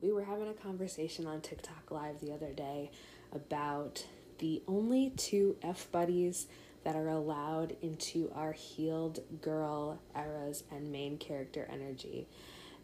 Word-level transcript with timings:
we 0.00 0.12
were 0.12 0.24
having 0.24 0.48
a 0.48 0.54
conversation 0.54 1.26
on 1.26 1.40
TikTok 1.40 1.90
Live 1.90 2.20
the 2.20 2.32
other 2.32 2.52
day 2.52 2.90
about 3.32 4.04
the 4.38 4.62
only 4.68 5.10
two 5.16 5.56
F 5.62 5.90
buddies 5.90 6.46
that 6.84 6.94
are 6.94 7.08
allowed 7.08 7.76
into 7.80 8.30
our 8.34 8.52
healed 8.52 9.20
girl 9.40 9.98
eras 10.14 10.64
and 10.70 10.92
main 10.92 11.16
character 11.18 11.66
energy. 11.72 12.26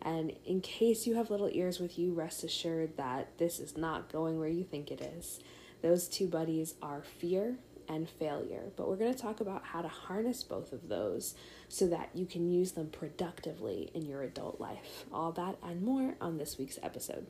And 0.00 0.32
in 0.44 0.60
case 0.60 1.06
you 1.06 1.14
have 1.14 1.30
little 1.30 1.50
ears 1.52 1.78
with 1.78 1.98
you, 1.98 2.12
rest 2.12 2.42
assured 2.42 2.96
that 2.96 3.38
this 3.38 3.60
is 3.60 3.76
not 3.76 4.10
going 4.10 4.40
where 4.40 4.48
you 4.48 4.64
think 4.64 4.90
it 4.90 5.00
is. 5.00 5.38
Those 5.82 6.08
two 6.08 6.26
buddies 6.26 6.74
are 6.82 7.02
fear 7.02 7.56
and 7.88 8.08
failure, 8.08 8.64
but 8.76 8.88
we're 8.88 8.96
going 8.96 9.12
to 9.12 9.20
talk 9.20 9.40
about 9.40 9.64
how 9.64 9.82
to 9.82 9.88
harness 9.88 10.42
both 10.42 10.72
of 10.72 10.88
those 10.88 11.34
so 11.68 11.86
that 11.88 12.10
you 12.14 12.26
can 12.26 12.50
use 12.50 12.72
them 12.72 12.88
productively 12.88 13.90
in 13.94 14.06
your 14.06 14.22
adult 14.22 14.60
life. 14.60 15.04
All 15.12 15.32
that 15.32 15.56
and 15.62 15.82
more 15.82 16.14
on 16.20 16.38
this 16.38 16.58
week's 16.58 16.78
episode. 16.82 17.26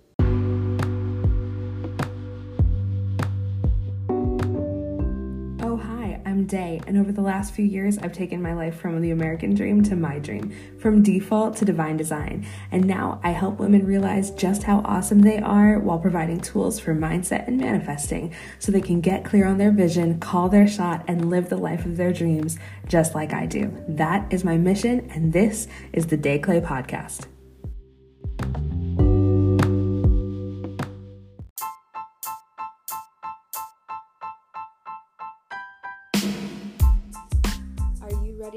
I'm 6.42 6.48
De, 6.48 6.80
and 6.88 6.98
over 6.98 7.12
the 7.12 7.20
last 7.20 7.54
few 7.54 7.64
years, 7.64 7.98
I've 7.98 8.12
taken 8.12 8.42
my 8.42 8.52
life 8.52 8.74
from 8.74 9.00
the 9.00 9.12
American 9.12 9.54
dream 9.54 9.80
to 9.84 9.94
my 9.94 10.18
dream, 10.18 10.52
from 10.76 11.00
default 11.00 11.56
to 11.58 11.64
divine 11.64 11.96
design. 11.96 12.44
And 12.72 12.84
now 12.84 13.20
I 13.22 13.30
help 13.30 13.60
women 13.60 13.86
realize 13.86 14.32
just 14.32 14.64
how 14.64 14.80
awesome 14.80 15.20
they 15.20 15.38
are 15.38 15.78
while 15.78 16.00
providing 16.00 16.40
tools 16.40 16.80
for 16.80 16.96
mindset 16.96 17.46
and 17.46 17.58
manifesting 17.58 18.34
so 18.58 18.72
they 18.72 18.80
can 18.80 19.00
get 19.00 19.24
clear 19.24 19.46
on 19.46 19.58
their 19.58 19.70
vision, 19.70 20.18
call 20.18 20.48
their 20.48 20.66
shot, 20.66 21.04
and 21.06 21.30
live 21.30 21.48
the 21.48 21.56
life 21.56 21.86
of 21.86 21.96
their 21.96 22.12
dreams 22.12 22.58
just 22.88 23.14
like 23.14 23.32
I 23.32 23.46
do. 23.46 23.72
That 23.86 24.32
is 24.32 24.42
my 24.42 24.56
mission, 24.56 25.08
and 25.14 25.32
this 25.32 25.68
is 25.92 26.08
the 26.08 26.16
De 26.16 26.40
Clay 26.40 26.60
Podcast. 26.60 27.26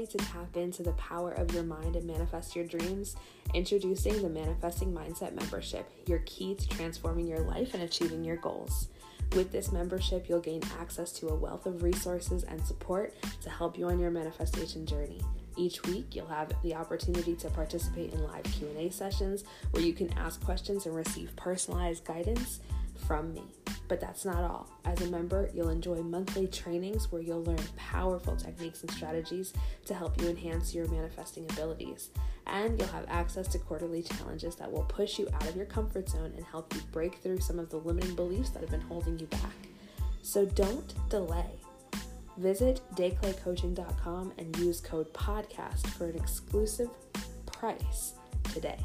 To 0.06 0.18
tap 0.18 0.56
into 0.56 0.82
the 0.82 0.92
power 0.92 1.32
of 1.32 1.52
your 1.52 1.62
mind 1.62 1.96
and 1.96 2.06
manifest 2.06 2.54
your 2.54 2.64
dreams? 2.64 3.16
Introducing 3.54 4.22
the 4.22 4.28
Manifesting 4.28 4.92
Mindset 4.92 5.34
membership, 5.34 5.90
your 6.06 6.20
key 6.26 6.54
to 6.54 6.68
transforming 6.68 7.26
your 7.26 7.40
life 7.40 7.74
and 7.74 7.82
achieving 7.82 8.24
your 8.24 8.36
goals. 8.36 8.88
With 9.34 9.50
this 9.50 9.72
membership, 9.72 10.28
you'll 10.28 10.40
gain 10.40 10.62
access 10.78 11.12
to 11.14 11.28
a 11.28 11.34
wealth 11.34 11.66
of 11.66 11.82
resources 11.82 12.44
and 12.44 12.64
support 12.64 13.14
to 13.42 13.50
help 13.50 13.76
you 13.76 13.86
on 13.86 13.98
your 13.98 14.10
manifestation 14.10 14.86
journey. 14.86 15.20
Each 15.56 15.82
week, 15.84 16.14
you'll 16.14 16.26
have 16.26 16.52
the 16.62 16.74
opportunity 16.74 17.34
to 17.36 17.50
participate 17.50 18.12
in 18.12 18.22
live 18.22 18.44
Q&A 18.44 18.90
sessions 18.90 19.44
where 19.70 19.82
you 19.82 19.94
can 19.94 20.12
ask 20.18 20.42
questions 20.44 20.86
and 20.86 20.94
receive 20.94 21.34
personalized 21.36 22.04
guidance 22.04 22.60
from 23.06 23.32
me. 23.34 23.42
But 23.88 24.00
that's 24.00 24.24
not 24.24 24.42
all. 24.42 24.68
As 24.84 25.00
a 25.02 25.10
member, 25.10 25.48
you'll 25.54 25.68
enjoy 25.68 26.02
monthly 26.02 26.48
trainings 26.48 27.12
where 27.12 27.22
you'll 27.22 27.44
learn 27.44 27.58
powerful 27.76 28.36
techniques 28.36 28.82
and 28.82 28.90
strategies 28.90 29.52
to 29.84 29.94
help 29.94 30.20
you 30.20 30.28
enhance 30.28 30.74
your 30.74 30.88
manifesting 30.88 31.44
abilities. 31.50 32.10
And 32.46 32.78
you'll 32.78 32.88
have 32.88 33.06
access 33.08 33.46
to 33.48 33.58
quarterly 33.58 34.02
challenges 34.02 34.56
that 34.56 34.70
will 34.70 34.84
push 34.84 35.18
you 35.18 35.28
out 35.34 35.48
of 35.48 35.56
your 35.56 35.66
comfort 35.66 36.08
zone 36.08 36.32
and 36.36 36.44
help 36.44 36.74
you 36.74 36.80
break 36.92 37.16
through 37.16 37.40
some 37.40 37.58
of 37.58 37.70
the 37.70 37.78
limiting 37.78 38.14
beliefs 38.14 38.50
that 38.50 38.60
have 38.60 38.70
been 38.70 38.80
holding 38.80 39.18
you 39.18 39.26
back. 39.26 39.54
So 40.22 40.44
don't 40.44 40.94
delay. 41.08 41.60
Visit 42.38 42.80
declaycoaching.com 42.94 44.32
and 44.38 44.56
use 44.58 44.80
code 44.80 45.12
PODCAST 45.14 45.86
for 45.88 46.06
an 46.06 46.16
exclusive 46.16 46.90
price 47.46 48.14
today. 48.52 48.78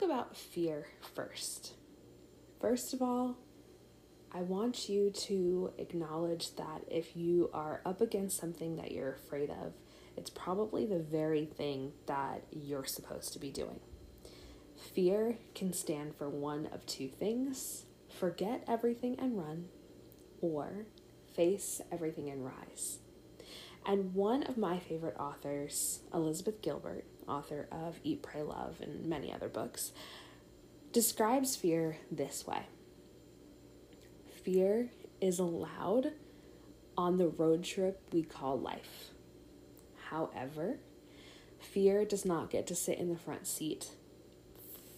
Talk 0.00 0.08
about 0.08 0.36
fear 0.36 0.86
first. 1.14 1.74
First 2.60 2.94
of 2.94 3.02
all, 3.02 3.36
I 4.32 4.42
want 4.42 4.88
you 4.88 5.10
to 5.10 5.72
acknowledge 5.78 6.54
that 6.56 6.82
if 6.88 7.16
you 7.16 7.50
are 7.52 7.80
up 7.84 8.00
against 8.00 8.38
something 8.38 8.76
that 8.76 8.92
you're 8.92 9.12
afraid 9.12 9.50
of, 9.50 9.72
it's 10.16 10.30
probably 10.30 10.86
the 10.86 10.98
very 10.98 11.44
thing 11.44 11.92
that 12.06 12.44
you're 12.50 12.84
supposed 12.84 13.32
to 13.32 13.38
be 13.38 13.50
doing. 13.50 13.80
Fear 14.94 15.38
can 15.54 15.72
stand 15.72 16.14
for 16.16 16.28
one 16.28 16.68
of 16.72 16.86
two 16.86 17.08
things 17.08 17.84
forget 18.18 18.64
everything 18.66 19.18
and 19.20 19.38
run, 19.38 19.66
or 20.40 20.86
face 21.34 21.80
everything 21.92 22.28
and 22.28 22.44
rise. 22.44 22.98
And 23.86 24.14
one 24.14 24.42
of 24.42 24.58
my 24.58 24.78
favorite 24.78 25.16
authors, 25.16 26.00
Elizabeth 26.12 26.60
Gilbert, 26.60 27.04
author 27.30 27.68
of 27.70 28.00
Eat, 28.02 28.22
Pray, 28.22 28.42
Love, 28.42 28.76
and 28.80 29.06
many 29.06 29.32
other 29.32 29.48
books, 29.48 29.92
describes 30.92 31.56
fear 31.56 31.98
this 32.10 32.46
way 32.46 32.66
Fear 34.44 34.88
is 35.20 35.38
allowed 35.38 36.12
on 36.96 37.16
the 37.16 37.28
road 37.28 37.62
trip 37.62 38.00
we 38.12 38.22
call 38.22 38.58
life. 38.58 39.10
However, 40.08 40.78
fear 41.58 42.04
does 42.04 42.24
not 42.24 42.50
get 42.50 42.66
to 42.66 42.74
sit 42.74 42.98
in 42.98 43.08
the 43.08 43.18
front 43.18 43.46
seat. 43.46 43.90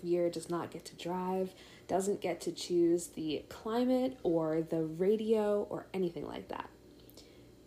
Fear 0.00 0.30
does 0.30 0.48
not 0.48 0.70
get 0.70 0.84
to 0.86 0.96
drive, 0.96 1.54
doesn't 1.86 2.20
get 2.20 2.40
to 2.42 2.52
choose 2.52 3.08
the 3.08 3.44
climate 3.48 4.18
or 4.22 4.62
the 4.62 4.82
radio 4.82 5.66
or 5.70 5.86
anything 5.92 6.26
like 6.26 6.48
that. 6.48 6.70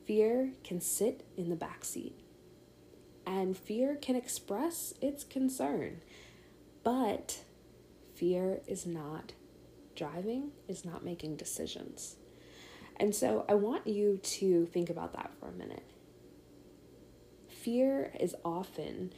Fear 0.05 0.51
can 0.63 0.81
sit 0.81 1.25
in 1.37 1.49
the 1.49 1.55
back 1.55 1.85
seat 1.85 2.19
and 3.25 3.57
fear 3.57 3.95
can 3.95 4.15
express 4.15 4.93
its 5.01 5.23
concern, 5.23 6.01
but 6.83 7.39
fear 8.15 8.61
is 8.67 8.85
not 8.85 9.33
driving, 9.95 10.51
is 10.67 10.85
not 10.85 11.03
making 11.03 11.35
decisions. 11.35 12.15
And 12.97 13.13
so 13.13 13.45
I 13.49 13.55
want 13.55 13.87
you 13.87 14.17
to 14.17 14.65
think 14.65 14.89
about 14.89 15.13
that 15.13 15.31
for 15.39 15.49
a 15.49 15.51
minute. 15.51 15.83
Fear 17.49 18.13
is 18.19 18.35
often 18.45 19.11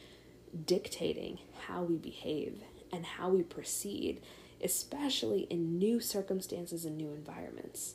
dictating 0.64 1.38
how 1.66 1.82
we 1.82 1.96
behave 1.96 2.62
and 2.92 3.04
how 3.04 3.28
we 3.28 3.42
proceed, 3.42 4.22
especially 4.62 5.42
in 5.50 5.78
new 5.78 6.00
circumstances 6.00 6.84
and 6.84 6.96
new 6.96 7.12
environments. 7.12 7.94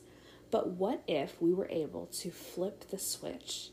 But 0.50 0.68
what 0.70 1.02
if 1.08 1.40
we 1.42 1.52
were 1.52 1.68
able 1.68 2.06
to 2.06 2.30
flip 2.30 2.88
the 2.90 2.98
switch 2.98 3.70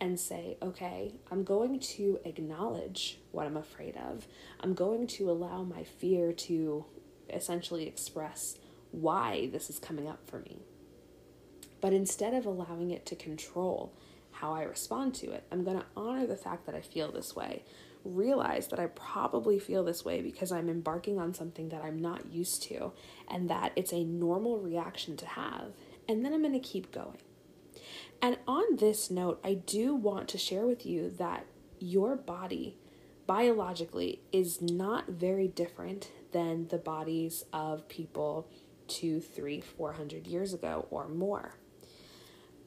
and 0.00 0.18
say, 0.18 0.56
okay, 0.62 1.12
I'm 1.30 1.44
going 1.44 1.78
to 1.78 2.18
acknowledge 2.24 3.20
what 3.32 3.46
I'm 3.46 3.56
afraid 3.56 3.96
of. 3.96 4.26
I'm 4.60 4.74
going 4.74 5.06
to 5.08 5.30
allow 5.30 5.62
my 5.62 5.84
fear 5.84 6.32
to 6.32 6.86
essentially 7.28 7.86
express 7.86 8.58
why 8.90 9.48
this 9.52 9.68
is 9.68 9.78
coming 9.78 10.08
up 10.08 10.28
for 10.28 10.38
me. 10.40 10.60
But 11.80 11.92
instead 11.92 12.34
of 12.34 12.46
allowing 12.46 12.90
it 12.90 13.06
to 13.06 13.16
control 13.16 13.92
how 14.32 14.54
I 14.54 14.62
respond 14.62 15.14
to 15.16 15.30
it, 15.32 15.44
I'm 15.52 15.64
going 15.64 15.78
to 15.78 15.86
honor 15.96 16.26
the 16.26 16.36
fact 16.36 16.66
that 16.66 16.74
I 16.74 16.80
feel 16.80 17.12
this 17.12 17.36
way. 17.36 17.64
Realize 18.04 18.68
that 18.68 18.80
I 18.80 18.86
probably 18.86 19.58
feel 19.58 19.84
this 19.84 20.04
way 20.04 20.22
because 20.22 20.50
I'm 20.50 20.70
embarking 20.70 21.18
on 21.18 21.34
something 21.34 21.68
that 21.68 21.84
I'm 21.84 21.98
not 21.98 22.32
used 22.32 22.62
to 22.64 22.92
and 23.28 23.50
that 23.50 23.72
it's 23.76 23.92
a 23.92 24.04
normal 24.04 24.58
reaction 24.58 25.16
to 25.18 25.26
have. 25.26 25.72
And 26.08 26.24
then 26.24 26.32
I'm 26.32 26.40
going 26.40 26.54
to 26.54 26.60
keep 26.60 26.90
going. 26.90 27.18
And 28.22 28.38
on 28.46 28.76
this 28.76 29.10
note, 29.10 29.40
I 29.42 29.54
do 29.54 29.94
want 29.94 30.28
to 30.28 30.38
share 30.38 30.66
with 30.66 30.84
you 30.84 31.10
that 31.18 31.46
your 31.78 32.16
body 32.16 32.76
biologically 33.26 34.20
is 34.32 34.60
not 34.60 35.08
very 35.08 35.48
different 35.48 36.10
than 36.32 36.68
the 36.68 36.78
bodies 36.78 37.44
of 37.52 37.88
people 37.88 38.48
two, 38.88 39.20
three, 39.20 39.60
four 39.60 39.92
hundred 39.92 40.26
years 40.26 40.52
ago 40.52 40.86
or 40.90 41.08
more. 41.08 41.54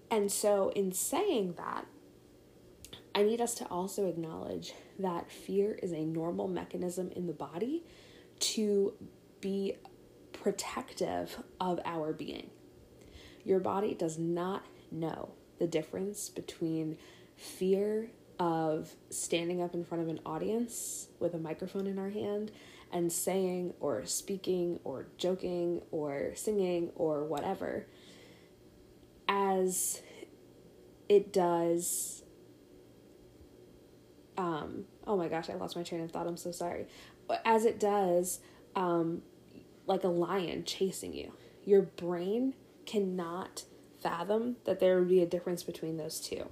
And 0.09 0.31
so, 0.31 0.69
in 0.69 0.91
saying 0.91 1.55
that, 1.57 1.85
I 3.13 3.23
need 3.23 3.41
us 3.41 3.53
to 3.55 3.65
also 3.65 4.07
acknowledge 4.07 4.73
that 4.97 5.31
fear 5.31 5.77
is 5.83 5.91
a 5.91 6.05
normal 6.05 6.47
mechanism 6.47 7.11
in 7.15 7.27
the 7.27 7.33
body 7.33 7.83
to 8.39 8.93
be 9.39 9.75
protective 10.31 11.37
of 11.59 11.79
our 11.85 12.11
being. 12.11 12.49
Your 13.43 13.59
body 13.59 13.93
does 13.93 14.17
not 14.17 14.65
know 14.91 15.33
the 15.59 15.67
difference 15.67 16.29
between 16.29 16.97
fear 17.35 18.09
of 18.39 18.93
standing 19.09 19.61
up 19.61 19.73
in 19.73 19.83
front 19.83 20.03
of 20.03 20.09
an 20.09 20.19
audience 20.25 21.07
with 21.19 21.33
a 21.33 21.37
microphone 21.37 21.87
in 21.87 21.99
our 21.99 22.09
hand 22.09 22.51
and 22.91 23.11
saying 23.11 23.73
or 23.79 24.05
speaking 24.05 24.79
or 24.83 25.07
joking 25.17 25.81
or 25.91 26.31
singing 26.35 26.91
or 26.95 27.23
whatever 27.23 27.85
as 29.27 30.01
it 31.09 31.31
does 31.31 32.23
um 34.37 34.85
oh 35.05 35.15
my 35.15 35.27
gosh 35.27 35.49
i 35.49 35.53
lost 35.53 35.75
my 35.75 35.83
train 35.83 36.01
of 36.01 36.11
thought 36.11 36.27
i'm 36.27 36.37
so 36.37 36.51
sorry. 36.51 36.87
As 37.45 37.65
it 37.65 37.79
does 37.79 38.39
um 38.75 39.21
like 39.87 40.03
a 40.03 40.09
lion 40.09 40.63
chasing 40.63 41.13
you. 41.13 41.33
Your 41.65 41.81
brain 41.81 42.53
cannot 42.85 43.63
fathom 44.03 44.57
that 44.65 44.79
there 44.79 44.99
would 44.99 45.09
be 45.09 45.21
a 45.21 45.25
difference 45.25 45.63
between 45.63 45.97
those 45.97 46.19
two. 46.19 46.49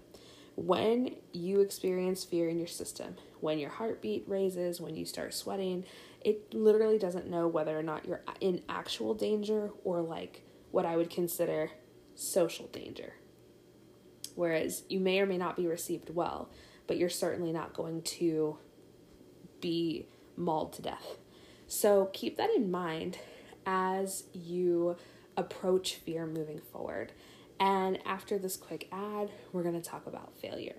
When 0.55 1.15
you 1.31 1.61
experience 1.61 2.23
fear 2.23 2.49
in 2.49 2.57
your 2.57 2.67
system, 2.67 3.15
when 3.39 3.59
your 3.59 3.69
heartbeat 3.69 4.23
raises, 4.27 4.81
when 4.81 4.95
you 4.95 5.05
start 5.05 5.33
sweating, 5.33 5.85
it 6.21 6.53
literally 6.53 6.97
doesn't 6.97 7.29
know 7.29 7.47
whether 7.47 7.77
or 7.77 7.83
not 7.83 8.05
you're 8.05 8.21
in 8.39 8.61
actual 8.69 9.13
danger 9.13 9.71
or 9.83 10.01
like 10.01 10.43
what 10.71 10.85
I 10.85 10.95
would 10.95 11.09
consider 11.09 11.71
social 12.15 12.67
danger. 12.67 13.13
Whereas 14.35 14.83
you 14.89 14.99
may 14.99 15.19
or 15.19 15.25
may 15.25 15.37
not 15.37 15.55
be 15.55 15.67
received 15.67 16.09
well, 16.13 16.49
but 16.87 16.97
you're 16.97 17.09
certainly 17.09 17.51
not 17.51 17.73
going 17.73 18.01
to 18.03 18.57
be 19.59 20.07
mauled 20.35 20.73
to 20.73 20.81
death. 20.81 21.17
So 21.67 22.09
keep 22.13 22.37
that 22.37 22.49
in 22.55 22.71
mind 22.71 23.17
as 23.65 24.25
you 24.33 24.97
approach 25.37 25.95
fear 25.95 26.25
moving 26.25 26.59
forward. 26.59 27.13
And 27.61 27.99
after 28.07 28.39
this 28.39 28.57
quick 28.57 28.87
ad, 28.91 29.29
we're 29.53 29.61
going 29.61 29.79
to 29.79 29.87
talk 29.87 30.07
about 30.07 30.35
failure. 30.35 30.77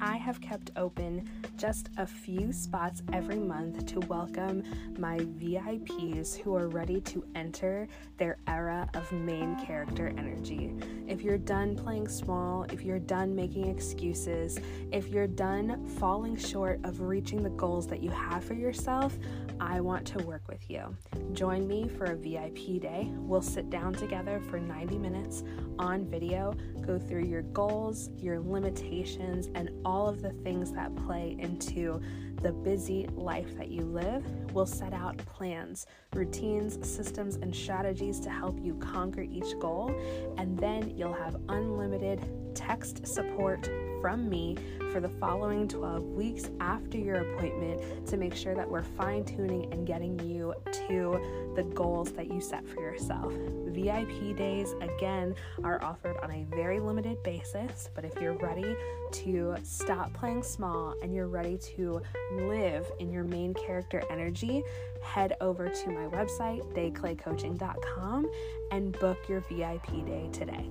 I 0.00 0.16
have 0.16 0.40
kept 0.40 0.72
open 0.76 1.30
just 1.56 1.90
a 1.96 2.06
few 2.06 2.52
spots 2.52 3.02
every 3.12 3.38
month 3.38 3.86
to 3.86 4.00
welcome 4.00 4.64
my 4.98 5.18
VIPs 5.18 6.36
who 6.36 6.56
are 6.56 6.66
ready 6.66 7.00
to 7.02 7.24
enter 7.36 7.86
their 8.16 8.38
era 8.48 8.90
of 8.94 9.12
main 9.12 9.54
character 9.64 10.08
energy. 10.18 10.74
If 11.06 11.22
you're 11.22 11.38
done 11.38 11.76
playing 11.76 12.08
small, 12.08 12.64
if 12.64 12.82
you're 12.82 12.98
done 12.98 13.36
making 13.36 13.68
excuses, 13.68 14.58
if 14.90 15.06
you're 15.08 15.28
done 15.28 15.86
falling 15.86 16.36
short 16.36 16.80
of 16.82 17.00
reaching 17.00 17.44
the 17.44 17.50
goals 17.50 17.86
that 17.86 18.02
you 18.02 18.10
have 18.10 18.42
for 18.42 18.54
yourself, 18.54 19.16
I 19.60 19.80
want 19.80 20.06
to 20.08 20.18
work 20.24 20.48
with 20.48 20.70
you. 20.70 20.96
Join 21.32 21.66
me 21.66 21.88
for 21.88 22.04
a 22.04 22.16
VIP 22.16 22.80
day. 22.80 23.10
We'll 23.16 23.42
sit 23.42 23.70
down 23.70 23.92
together 23.92 24.40
for 24.48 24.58
90 24.58 24.98
minutes 24.98 25.42
on 25.78 26.04
video, 26.04 26.54
go 26.80 26.98
through 26.98 27.24
your 27.24 27.42
goals, 27.42 28.10
your 28.16 28.40
limitations, 28.40 29.48
and 29.54 29.70
all 29.84 30.08
of 30.08 30.22
the 30.22 30.30
things 30.30 30.72
that 30.72 30.94
play 30.96 31.36
into 31.38 32.00
the 32.42 32.52
busy 32.52 33.08
life 33.14 33.56
that 33.56 33.68
you 33.68 33.82
live. 33.82 34.24
We'll 34.52 34.66
set 34.66 34.92
out 34.92 35.18
plans, 35.18 35.86
routines, 36.14 36.78
systems, 36.88 37.36
and 37.36 37.54
strategies 37.54 38.20
to 38.20 38.30
help 38.30 38.58
you 38.60 38.74
conquer 38.74 39.22
each 39.22 39.58
goal, 39.58 39.94
and 40.36 40.58
then 40.58 40.96
you'll 40.96 41.12
have 41.12 41.36
unlimited 41.48 42.20
text 42.54 43.06
support 43.06 43.68
from 44.00 44.28
me 44.28 44.56
for 44.92 45.00
the 45.00 45.08
following 45.08 45.68
12 45.68 46.02
weeks 46.04 46.50
after 46.60 46.98
your 46.98 47.16
appointment 47.16 48.06
to 48.06 48.16
make 48.16 48.34
sure 48.34 48.54
that 48.54 48.68
we're 48.68 48.82
fine 48.82 49.24
tuning 49.24 49.72
and 49.72 49.86
getting 49.86 50.18
you 50.20 50.54
to 50.72 51.52
the 51.56 51.62
goals 51.74 52.12
that 52.12 52.28
you 52.28 52.40
set 52.40 52.66
for 52.66 52.80
yourself. 52.80 53.32
VIP 53.66 54.36
days, 54.36 54.74
again, 54.80 55.34
are 55.64 55.82
offered 55.82 56.16
on 56.22 56.30
a 56.30 56.46
very 56.54 56.80
limited 56.80 57.22
basis, 57.22 57.90
but 57.94 58.04
if 58.04 58.20
you're 58.20 58.38
ready 58.38 58.74
to 59.12 59.56
stop 59.62 60.12
playing 60.12 60.42
small 60.42 60.94
and 61.02 61.14
you're 61.14 61.28
ready 61.28 61.58
to 61.58 62.00
live 62.32 62.86
in 62.98 63.10
your 63.10 63.24
main 63.24 63.54
character 63.54 64.02
energy, 64.10 64.62
head 65.02 65.36
over 65.40 65.68
to 65.68 65.90
my 65.90 66.06
website, 66.08 66.62
declaycoaching.com, 66.74 68.30
and 68.70 68.98
book 68.98 69.18
your 69.28 69.40
VIP 69.40 70.06
day 70.06 70.28
today. 70.32 70.68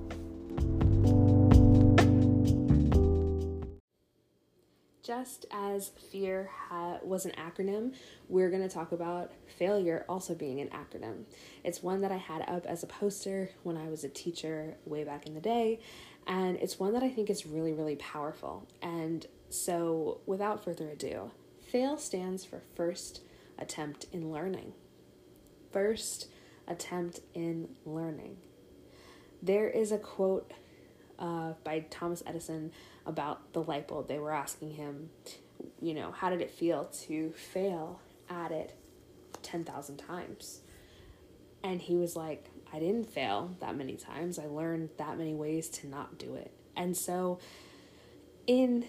Just 5.07 5.45
as 5.51 5.92
fear 6.12 6.50
ha- 6.68 7.00
was 7.01 7.25
an 7.25 7.31
acronym, 7.38 7.94
we're 8.27 8.50
going 8.50 8.62
to 8.62 8.68
talk 8.68 8.92
about 8.92 9.31
failure 9.57 10.04
also 10.09 10.36
being 10.36 10.59
an 10.59 10.68
acronym. 10.68 11.24
It's 11.63 11.81
one 11.81 12.01
that 12.01 12.12
I 12.12 12.18
had 12.18 12.42
up 12.42 12.65
as 12.65 12.83
a 12.83 12.88
poster 12.88 13.51
when 13.63 13.77
I 13.77 13.88
was 13.88 14.04
a 14.04 14.09
teacher 14.09 14.75
way 14.86 15.06
back 15.06 15.25
in 15.25 15.33
the 15.33 15.39
day, 15.39 15.80
and 16.27 16.57
it's 16.57 16.77
one 16.77 16.92
that 16.92 17.04
I 17.04 17.09
think 17.09 17.30
is 17.30 17.45
really, 17.45 17.71
really 17.71 17.95
powerful. 17.95 18.68
And 18.81 19.25
so, 19.50 20.19
without 20.25 20.65
further 20.65 20.89
ado, 20.89 21.31
FAIL 21.71 21.98
stands 21.98 22.44
for 22.44 22.62
first 22.75 23.21
attempt 23.57 24.07
in 24.12 24.30
learning. 24.30 24.74
First 25.71 26.27
attempt 26.68 27.21
in 27.33 27.69
learning. 27.86 28.38
There 29.42 29.69
is 29.69 29.94
a 29.94 29.98
quote 29.98 30.51
uh, 31.19 31.54
by 31.64 31.86
Thomas 31.90 32.24
Edison 32.25 32.72
about 33.06 33.54
the 33.54 33.62
light 33.62 33.88
bulb. 33.88 34.08
They 34.08 34.19
were 34.19 34.34
asking 34.34 34.72
him, 34.72 35.10
you 35.81 35.94
know, 35.94 36.12
how 36.12 36.30
did 36.30 36.42
it 36.42 36.52
feel 36.52 36.86
to 37.06 37.31
fail 37.31 38.00
at 38.30 38.52
it 38.52 38.75
10,000 39.44 39.98
times? 39.98 40.62
And 41.64 41.81
he 41.81 41.96
was 41.96 42.16
like, 42.16 42.46
I 42.72 42.80
didn't 42.80 43.10
fail 43.10 43.56
that 43.60 43.75
many 43.75 43.96
times. 43.96 44.38
I 44.38 44.46
learned 44.46 44.90
that 44.98 45.18
many 45.18 45.34
ways 45.34 45.69
to 45.69 45.88
not 45.88 46.18
do 46.18 46.36
it. 46.36 46.52
And 46.75 46.96
so, 46.96 47.40
in 48.46 48.86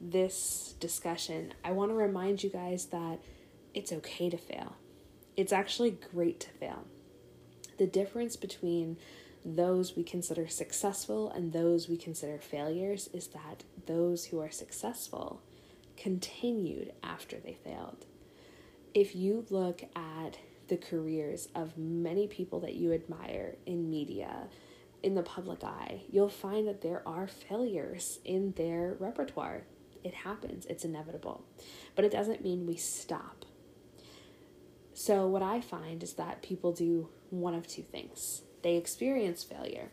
this 0.00 0.74
discussion, 0.80 1.54
I 1.64 1.72
want 1.72 1.90
to 1.90 1.94
remind 1.94 2.42
you 2.42 2.50
guys 2.50 2.86
that 2.86 3.20
it's 3.74 3.92
okay 3.92 4.30
to 4.30 4.36
fail. 4.36 4.76
It's 5.36 5.52
actually 5.52 5.90
great 5.90 6.40
to 6.40 6.50
fail. 6.50 6.84
The 7.78 7.86
difference 7.86 8.36
between 8.36 8.96
those 9.46 9.94
we 9.94 10.02
consider 10.02 10.48
successful 10.48 11.30
and 11.30 11.52
those 11.52 11.88
we 11.88 11.96
consider 11.96 12.38
failures 12.38 13.08
is 13.12 13.28
that 13.28 13.62
those 13.86 14.26
who 14.26 14.40
are 14.40 14.50
successful 14.50 15.40
continued 15.96 16.92
after 17.02 17.36
they 17.38 17.56
failed. 17.64 18.06
If 18.92 19.14
you 19.14 19.46
look 19.48 19.84
at 19.94 20.38
the 20.66 20.76
careers 20.76 21.48
of 21.54 21.78
many 21.78 22.26
people 22.26 22.58
that 22.60 22.74
you 22.74 22.92
admire 22.92 23.54
in 23.66 23.88
media, 23.88 24.48
in 25.04 25.14
the 25.14 25.22
public 25.22 25.62
eye, 25.62 26.02
you'll 26.10 26.28
find 26.28 26.66
that 26.66 26.80
there 26.80 27.06
are 27.06 27.28
failures 27.28 28.18
in 28.24 28.52
their 28.56 28.96
repertoire. 28.98 29.62
It 30.02 30.14
happens, 30.14 30.66
it's 30.66 30.84
inevitable. 30.84 31.44
But 31.94 32.04
it 32.04 32.10
doesn't 32.10 32.42
mean 32.42 32.66
we 32.66 32.76
stop. 32.76 33.44
So, 34.92 35.28
what 35.28 35.42
I 35.42 35.60
find 35.60 36.02
is 36.02 36.14
that 36.14 36.42
people 36.42 36.72
do 36.72 37.10
one 37.30 37.54
of 37.54 37.68
two 37.68 37.82
things 37.82 38.42
they 38.66 38.74
experience 38.74 39.44
failure 39.44 39.92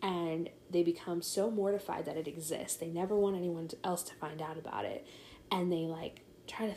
and 0.00 0.48
they 0.70 0.84
become 0.84 1.20
so 1.20 1.50
mortified 1.50 2.04
that 2.04 2.16
it 2.16 2.28
exists. 2.28 2.76
They 2.76 2.86
never 2.86 3.16
want 3.16 3.34
anyone 3.34 3.68
else 3.82 4.04
to 4.04 4.14
find 4.14 4.40
out 4.40 4.56
about 4.56 4.84
it. 4.84 5.04
And 5.50 5.72
they 5.72 5.86
like 5.86 6.20
try 6.46 6.68
to 6.68 6.74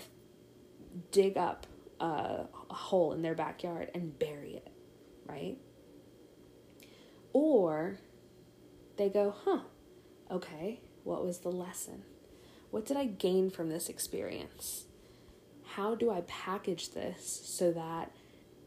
dig 1.12 1.38
up 1.38 1.68
a, 2.00 2.48
a 2.72 2.74
hole 2.74 3.14
in 3.14 3.22
their 3.22 3.36
backyard 3.36 3.92
and 3.94 4.18
bury 4.18 4.56
it, 4.56 4.72
right? 5.28 5.60
Or 7.34 8.00
they 8.98 9.10
go, 9.10 9.36
huh, 9.46 9.60
okay, 10.32 10.80
what 11.04 11.24
was 11.24 11.38
the 11.40 11.52
lesson? 11.52 12.02
What 12.72 12.84
did 12.84 12.98
I 12.98 13.06
gain 13.06 13.52
from 13.52 13.70
this 13.70 13.90
experience? 13.90 14.86
How 15.76 15.94
do 15.94 16.10
I 16.10 16.22
package 16.22 16.94
this 16.94 17.42
so 17.46 17.72
that 17.74 18.12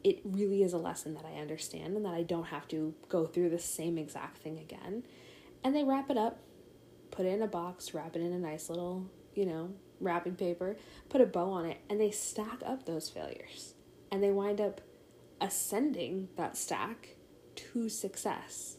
it 0.02 0.20
really 0.24 0.62
is 0.62 0.72
a 0.72 0.78
lesson 0.78 1.14
that 1.14 1.24
I 1.24 1.40
understand 1.40 1.96
and 1.96 2.04
that 2.04 2.14
I 2.14 2.22
don't 2.22 2.46
have 2.46 2.66
to 2.68 2.94
go 3.08 3.26
through 3.26 3.50
the 3.50 3.58
same 3.58 3.98
exact 3.98 4.38
thing 4.38 4.58
again. 4.58 5.04
And 5.62 5.74
they 5.74 5.84
wrap 5.84 6.10
it 6.10 6.16
up, 6.16 6.40
put 7.10 7.26
it 7.26 7.30
in 7.30 7.42
a 7.42 7.46
box, 7.46 7.92
wrap 7.92 8.16
it 8.16 8.22
in 8.22 8.32
a 8.32 8.38
nice 8.38 8.70
little, 8.70 9.06
you 9.34 9.44
know, 9.44 9.72
wrapping 10.00 10.36
paper, 10.36 10.76
put 11.08 11.20
a 11.20 11.26
bow 11.26 11.50
on 11.50 11.66
it, 11.66 11.78
and 11.88 12.00
they 12.00 12.10
stack 12.10 12.62
up 12.64 12.86
those 12.86 13.08
failures. 13.10 13.74
And 14.10 14.22
they 14.22 14.30
wind 14.30 14.60
up 14.60 14.80
ascending 15.40 16.28
that 16.36 16.56
stack 16.56 17.16
to 17.54 17.88
success. 17.88 18.76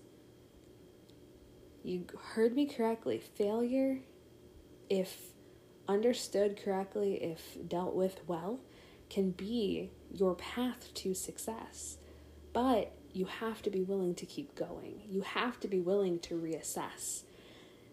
You 1.83 2.05
heard 2.33 2.55
me 2.55 2.65
correctly. 2.65 3.19
Failure, 3.19 3.99
if 4.89 5.31
understood 5.87 6.61
correctly, 6.63 7.23
if 7.23 7.57
dealt 7.67 7.95
with 7.95 8.21
well, 8.27 8.59
can 9.12 9.32
be 9.32 9.91
your 10.10 10.36
path 10.36 10.94
to 10.94 11.13
success. 11.13 11.98
But 12.53 12.94
you 13.12 13.25
have 13.25 13.62
to 13.63 13.70
be 13.70 13.82
willing 13.82 14.15
to 14.15 14.25
keep 14.25 14.56
going. 14.56 15.01
You 15.06 15.22
have 15.22 15.60
to 15.60 15.68
be 15.68 15.82
willing 15.82 16.20
to 16.20 16.36
reassess. 16.36 17.24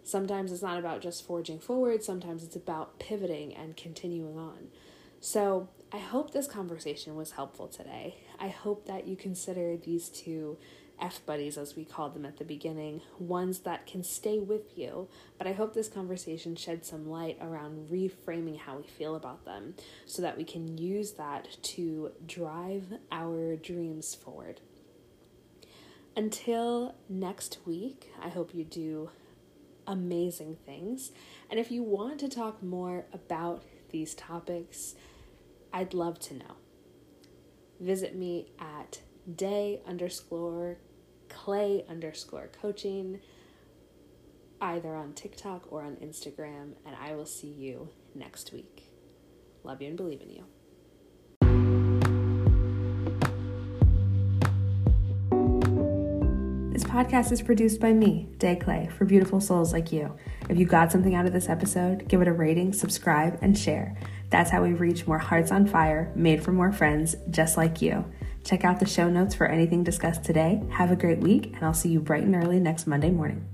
Sometimes 0.05 0.53
it's 0.53 0.63
not 0.63 0.79
about 0.79 1.01
just 1.03 1.27
forging 1.27 1.59
forward, 1.59 2.05
sometimes 2.05 2.45
it's 2.45 2.55
about 2.55 3.01
pivoting 3.01 3.53
and 3.55 3.77
continuing 3.77 4.39
on. 4.39 4.69
So, 5.21 5.69
I 5.91 5.99
hope 5.99 6.31
this 6.31 6.47
conversation 6.47 7.17
was 7.17 7.33
helpful 7.33 7.67
today. 7.67 8.19
I 8.39 8.49
hope 8.49 8.87
that 8.87 9.09
you 9.09 9.17
consider 9.17 9.77
these 9.77 10.09
two 10.09 10.57
F 11.01 11.25
buddies, 11.27 11.57
as 11.57 11.77
we 11.77 11.85
called 11.85 12.15
them 12.15 12.25
at 12.25 12.39
the 12.39 12.45
beginning, 12.45 13.03
ones 13.19 13.61
that 13.61 13.87
can 13.87 14.03
stay 14.03 14.39
with 14.39 14.77
you. 14.77 15.09
But 15.37 15.47
I 15.47 15.53
hope 15.53 15.75
this 15.75 15.89
conversation 15.89 16.57
shed 16.57 16.85
some 16.85 17.09
light 17.09 17.39
around 17.41 17.89
reframing 17.91 18.59
how 18.59 18.79
we 18.79 18.85
feel 18.85 19.15
about 19.15 19.45
them 19.45 19.75
so 20.07 20.23
that 20.23 20.37
we 20.37 20.45
can 20.45 20.79
use 20.79 21.13
that 21.13 21.57
to 21.63 22.13
drive 22.27 22.95
our 23.13 23.57
dreams 23.57 24.15
forward. 24.15 24.61
Until 26.17 26.95
next 27.09 27.59
week, 27.65 28.11
I 28.21 28.29
hope 28.29 28.55
you 28.55 28.65
do 28.65 29.11
amazing 29.87 30.57
things. 30.67 31.13
And 31.51 31.61
if 31.61 31.71
you 31.71 31.83
want 31.83 32.19
to 32.21 32.29
talk 32.29 32.63
more 32.63 33.07
about 33.13 33.63
these 33.91 34.15
topics, 34.15 34.95
I'd 35.73 35.95
love 35.95 36.19
to 36.21 36.35
know. 36.35 36.57
Visit 37.81 38.17
me 38.17 38.49
at 38.59 39.01
de 39.37 39.81
underscore 39.87 40.79
clay 41.29 41.85
underscore 41.89 42.51
coaching, 42.61 43.21
either 44.61 44.95
on 44.95 45.13
TikTok 45.13 45.71
or 45.71 45.83
on 45.83 45.97
Instagram. 45.97 46.73
And 46.85 46.97
I 47.01 47.15
will 47.15 47.27
see 47.27 47.49
you 47.49 47.91
next 48.15 48.53
week. 48.53 48.85
Love 49.65 49.83
you 49.83 49.89
and 49.89 49.97
believe 49.97 50.21
in 50.21 50.31
you. 50.31 50.45
This 56.73 56.85
podcast 56.85 57.33
is 57.33 57.43
produced 57.43 57.81
by 57.81 57.93
me, 57.93 58.29
De 58.39 58.55
Clay, 58.55 58.89
for 58.97 59.05
beautiful 59.05 59.41
souls 59.41 59.73
like 59.73 59.91
you. 59.91 60.15
If 60.49 60.57
you 60.57 60.65
got 60.65 60.93
something 60.93 61.15
out 61.15 61.27
of 61.27 61.33
this 61.33 61.49
episode, 61.49 62.07
give 62.07 62.23
it 62.23 62.29
a 62.29 62.33
rating, 62.33 62.73
subscribe, 62.73 63.37
and 63.43 63.59
share. 63.59 63.97
That's 64.31 64.51
how 64.51 64.63
we 64.63 64.75
reach 64.75 65.07
more 65.07 65.19
hearts 65.19 65.51
on 65.51 65.67
fire, 65.67 66.13
made 66.15 66.43
for 66.43 66.53
more 66.53 66.71
friends 66.71 67.17
just 67.31 67.57
like 67.57 67.83
you. 67.83 68.05
Check 68.49 68.65
out 68.65 68.81
the 68.81 68.87
show 68.87 69.11
notes 69.11 69.35
for 69.35 69.47
anything 69.47 69.85
discussed 69.85 70.25
today. 70.25 70.63
Have 70.71 70.91
a 70.91 70.97
great 70.97 71.19
week, 71.19 71.53
and 71.55 71.67
I'll 71.67 71.75
see 71.75 71.91
you 71.91 72.01
bright 72.01 72.23
and 72.23 72.35
early 72.35 72.59
next 72.59 72.87
Monday 72.87 73.11
morning. 73.11 73.47